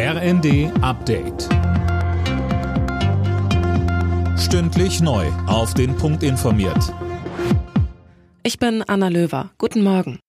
RND 0.00 0.70
Update. 0.80 1.48
Stündlich 4.38 5.00
neu. 5.00 5.26
Auf 5.48 5.74
den 5.74 5.96
Punkt 5.96 6.22
informiert. 6.22 6.94
Ich 8.44 8.60
bin 8.60 8.84
Anna 8.84 9.08
Löwer. 9.08 9.50
Guten 9.58 9.82
Morgen. 9.82 10.20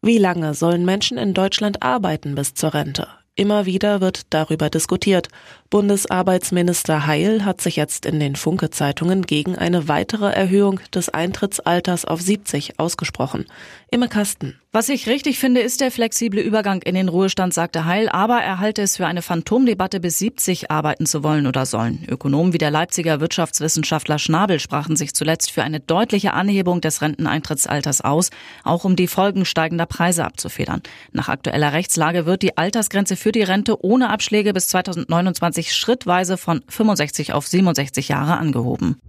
Wie 0.00 0.16
lange 0.16 0.54
sollen 0.54 0.86
Menschen 0.86 1.18
in 1.18 1.34
Deutschland 1.34 1.82
arbeiten 1.82 2.36
bis 2.36 2.54
zur 2.54 2.72
Rente? 2.72 3.08
Immer 3.34 3.66
wieder 3.66 4.00
wird 4.00 4.32
darüber 4.32 4.70
diskutiert. 4.70 5.28
Bundesarbeitsminister 5.68 7.06
Heil 7.06 7.44
hat 7.44 7.60
sich 7.60 7.76
jetzt 7.76 8.06
in 8.06 8.18
den 8.18 8.34
Funke-Zeitungen 8.34 9.26
gegen 9.26 9.56
eine 9.56 9.88
weitere 9.88 10.32
Erhöhung 10.32 10.80
des 10.94 11.10
Eintrittsalters 11.10 12.06
auf 12.06 12.22
70 12.22 12.80
ausgesprochen. 12.80 13.44
Imme 13.90 14.08
Kasten. 14.08 14.58
Was 14.78 14.88
ich 14.88 15.08
richtig 15.08 15.40
finde, 15.40 15.60
ist 15.60 15.80
der 15.80 15.90
flexible 15.90 16.38
Übergang 16.38 16.82
in 16.82 16.94
den 16.94 17.08
Ruhestand, 17.08 17.52
sagte 17.52 17.84
Heil, 17.84 18.08
aber 18.08 18.36
er 18.36 18.60
halte 18.60 18.82
es 18.82 18.96
für 18.96 19.08
eine 19.08 19.22
Phantomdebatte, 19.22 19.98
bis 19.98 20.20
70 20.20 20.70
arbeiten 20.70 21.04
zu 21.04 21.24
wollen 21.24 21.48
oder 21.48 21.66
sollen. 21.66 22.04
Ökonomen 22.08 22.52
wie 22.52 22.58
der 22.58 22.70
Leipziger 22.70 23.18
Wirtschaftswissenschaftler 23.18 24.20
Schnabel 24.20 24.60
sprachen 24.60 24.94
sich 24.94 25.16
zuletzt 25.16 25.50
für 25.50 25.64
eine 25.64 25.80
deutliche 25.80 26.32
Anhebung 26.32 26.80
des 26.80 27.02
Renteneintrittsalters 27.02 28.02
aus, 28.02 28.30
auch 28.62 28.84
um 28.84 28.94
die 28.94 29.08
Folgen 29.08 29.44
steigender 29.44 29.86
Preise 29.86 30.24
abzufedern. 30.24 30.82
Nach 31.10 31.28
aktueller 31.28 31.72
Rechtslage 31.72 32.24
wird 32.24 32.42
die 32.42 32.56
Altersgrenze 32.56 33.16
für 33.16 33.32
die 33.32 33.42
Rente 33.42 33.84
ohne 33.84 34.10
Abschläge 34.10 34.52
bis 34.52 34.68
2029 34.68 35.74
schrittweise 35.74 36.36
von 36.36 36.62
65 36.68 37.32
auf 37.32 37.48
67 37.48 38.06
Jahre 38.06 38.36
angehoben. 38.36 39.00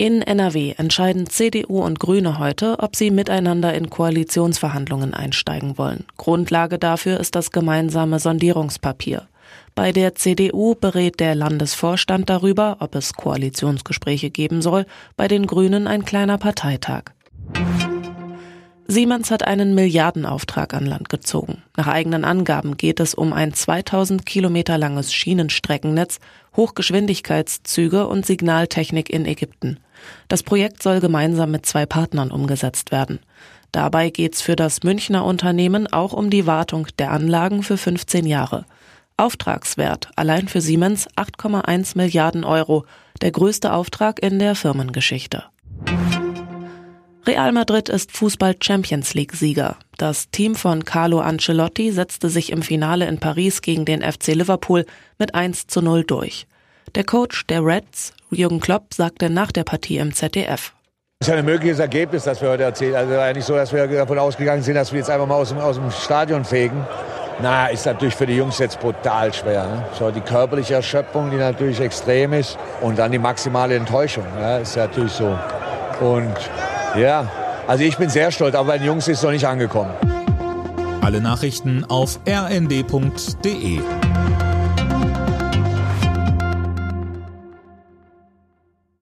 In 0.00 0.22
NRW 0.22 0.74
entscheiden 0.76 1.26
CDU 1.26 1.82
und 1.82 1.98
Grüne 1.98 2.38
heute, 2.38 2.78
ob 2.78 2.94
sie 2.94 3.10
miteinander 3.10 3.74
in 3.74 3.90
Koalitionsverhandlungen 3.90 5.12
einsteigen 5.12 5.76
wollen. 5.76 6.04
Grundlage 6.16 6.78
dafür 6.78 7.18
ist 7.18 7.34
das 7.34 7.50
gemeinsame 7.50 8.20
Sondierungspapier. 8.20 9.26
Bei 9.74 9.90
der 9.90 10.14
CDU 10.14 10.76
berät 10.76 11.18
der 11.18 11.34
Landesvorstand 11.34 12.30
darüber, 12.30 12.76
ob 12.78 12.94
es 12.94 13.14
Koalitionsgespräche 13.14 14.30
geben 14.30 14.62
soll, 14.62 14.86
bei 15.16 15.26
den 15.26 15.48
Grünen 15.48 15.88
ein 15.88 16.04
kleiner 16.04 16.38
Parteitag. 16.38 17.06
Siemens 18.90 19.30
hat 19.30 19.46
einen 19.46 19.74
Milliardenauftrag 19.74 20.72
an 20.72 20.86
Land 20.86 21.10
gezogen. 21.10 21.62
Nach 21.76 21.88
eigenen 21.88 22.24
Angaben 22.24 22.78
geht 22.78 23.00
es 23.00 23.12
um 23.12 23.34
ein 23.34 23.52
2000 23.52 24.24
Kilometer 24.24 24.78
langes 24.78 25.12
Schienenstreckennetz, 25.12 26.20
Hochgeschwindigkeitszüge 26.56 28.06
und 28.06 28.24
Signaltechnik 28.24 29.10
in 29.10 29.26
Ägypten. 29.26 29.78
Das 30.28 30.42
Projekt 30.42 30.82
soll 30.82 31.00
gemeinsam 31.00 31.50
mit 31.50 31.66
zwei 31.66 31.84
Partnern 31.84 32.30
umgesetzt 32.30 32.90
werden. 32.90 33.18
Dabei 33.72 34.08
geht's 34.08 34.40
für 34.40 34.56
das 34.56 34.82
Münchner 34.82 35.22
Unternehmen 35.26 35.86
auch 35.86 36.14
um 36.14 36.30
die 36.30 36.46
Wartung 36.46 36.86
der 36.98 37.10
Anlagen 37.10 37.62
für 37.62 37.76
15 37.76 38.24
Jahre. 38.24 38.64
Auftragswert 39.18 40.08
allein 40.16 40.48
für 40.48 40.62
Siemens 40.62 41.08
8,1 41.14 41.98
Milliarden 41.98 42.42
Euro, 42.42 42.86
der 43.20 43.32
größte 43.32 43.74
Auftrag 43.74 44.22
in 44.22 44.38
der 44.38 44.54
Firmengeschichte. 44.54 45.44
Real 47.28 47.52
Madrid 47.52 47.90
ist 47.90 48.16
Fußball 48.16 48.54
Champions 48.58 49.12
League 49.12 49.34
Sieger. 49.34 49.76
Das 49.98 50.30
Team 50.30 50.54
von 50.54 50.86
Carlo 50.86 51.20
Ancelotti 51.20 51.92
setzte 51.92 52.30
sich 52.30 52.50
im 52.50 52.62
Finale 52.62 53.04
in 53.04 53.20
Paris 53.20 53.60
gegen 53.60 53.84
den 53.84 54.00
FC 54.00 54.28
Liverpool 54.28 54.86
mit 55.18 55.34
1 55.34 55.66
zu 55.66 55.82
0 55.82 56.04
durch. 56.04 56.46
Der 56.94 57.04
Coach 57.04 57.46
der 57.48 57.62
Reds, 57.62 58.14
Jürgen 58.30 58.60
Klopp, 58.60 58.94
sagte 58.94 59.28
nach 59.28 59.52
der 59.52 59.64
Partie 59.64 59.98
im 59.98 60.14
ZDF. 60.14 60.72
Das 61.20 61.28
ist 61.28 61.34
ein 61.34 61.44
mögliches 61.44 61.80
Ergebnis, 61.80 62.24
das 62.24 62.40
wir 62.40 62.48
heute 62.48 62.62
erzählen. 62.62 62.94
Also 62.94 63.18
eigentlich 63.18 63.44
so, 63.44 63.54
dass 63.54 63.74
wir 63.74 63.86
davon 63.86 64.18
ausgegangen 64.18 64.62
sind, 64.62 64.76
dass 64.76 64.90
wir 64.90 65.00
jetzt 65.00 65.10
einfach 65.10 65.26
mal 65.26 65.34
aus 65.34 65.50
dem, 65.50 65.58
aus 65.58 65.76
dem 65.76 65.90
Stadion 65.90 66.46
fegen. 66.46 66.82
Na, 67.42 67.66
ist 67.66 67.84
natürlich 67.84 68.14
für 68.14 68.26
die 68.26 68.36
Jungs 68.36 68.58
jetzt 68.58 68.80
brutal 68.80 69.34
schwer. 69.34 69.66
Ne? 69.66 69.84
So 69.98 70.10
die 70.10 70.22
körperliche 70.22 70.76
Erschöpfung, 70.76 71.30
die 71.30 71.36
natürlich 71.36 71.78
extrem 71.78 72.32
ist, 72.32 72.56
und 72.80 72.98
dann 72.98 73.12
die 73.12 73.18
maximale 73.18 73.74
Enttäuschung. 73.74 74.24
Ja, 74.40 74.56
ist 74.56 74.78
natürlich 74.78 75.12
so. 75.12 75.38
Und 76.00 76.34
ja, 76.96 77.28
also 77.66 77.84
ich 77.84 77.96
bin 77.96 78.08
sehr 78.08 78.30
stolz, 78.30 78.54
aber 78.54 78.68
bei 78.68 78.78
den 78.78 78.86
Jungs 78.86 79.08
ist 79.08 79.18
es 79.18 79.22
noch 79.22 79.30
nicht 79.30 79.46
angekommen. 79.46 79.90
Alle 81.00 81.20
Nachrichten 81.20 81.84
auf 81.84 82.18
rnd.de 82.28 83.80